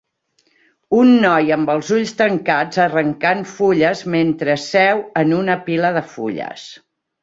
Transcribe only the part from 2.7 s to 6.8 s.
arrencant fulles mentre seu en una pila de fulles.